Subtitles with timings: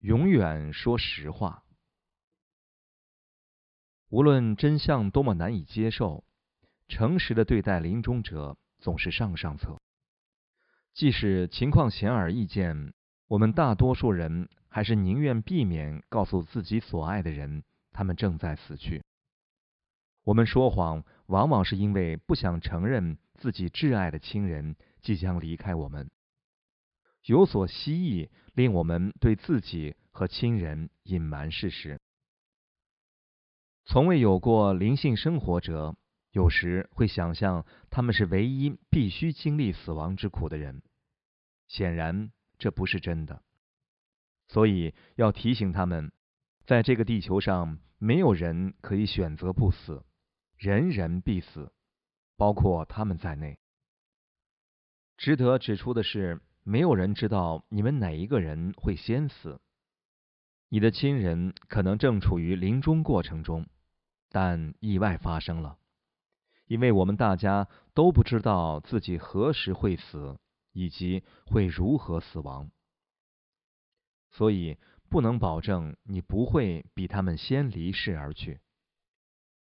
[0.00, 1.64] 永远说实话。
[4.08, 6.24] 无论真相多么难以接受，
[6.86, 9.80] 诚实的对待临终者总是上上策。
[10.94, 12.94] 即使情况显而易见，
[13.26, 19.02] 我们大多数人还是宁愿避免告诉自己所爱的人，他们正在死去。
[20.22, 26.10] 我们说谎，往往是因为不想承认自己挚爱的亲人即将离开我们。
[27.26, 32.00] 有所希冀，令我们对自己和亲人隐瞒事实。
[33.84, 35.96] 从未有过灵性生活者，
[36.30, 40.82] 有时会想象他们是唯一必须经历死亡之苦的人。
[41.66, 43.42] 显然，这不是真的。
[44.46, 46.12] 所以要提醒他们，
[46.64, 50.04] 在这个地球上，没有人可以选择不死，
[50.56, 51.72] 人人必死，
[52.36, 53.58] 包括他们在内。
[55.16, 56.40] 值得指出的是。
[56.68, 59.60] 没有人知道你们哪一个人会先死。
[60.68, 63.68] 你的亲人可能正处于临终过程中，
[64.30, 65.78] 但意外发生了，
[66.66, 70.40] 因为我们大家都不知道自己何时会死，
[70.72, 72.68] 以及会如何死亡，
[74.32, 74.76] 所以
[75.08, 78.60] 不能保证你不会比他们先离世而去。